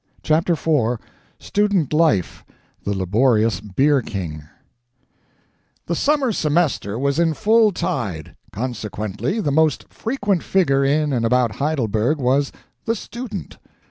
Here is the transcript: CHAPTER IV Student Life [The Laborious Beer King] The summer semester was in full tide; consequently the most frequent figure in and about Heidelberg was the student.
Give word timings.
CHAPTER 0.23 0.53
IV 0.53 0.97
Student 1.39 1.93
Life 1.93 2.43
[The 2.85 2.97
Laborious 2.97 3.59
Beer 3.61 4.01
King] 4.01 4.43
The 5.85 5.93
summer 5.93 6.31
semester 6.31 6.97
was 6.97 7.19
in 7.19 7.35
full 7.35 7.71
tide; 7.71 8.35
consequently 8.51 9.39
the 9.39 9.51
most 9.51 9.87
frequent 9.89 10.41
figure 10.41 10.83
in 10.83 11.13
and 11.13 11.23
about 11.23 11.57
Heidelberg 11.57 12.17
was 12.17 12.51
the 12.85 12.95
student. 12.95 13.59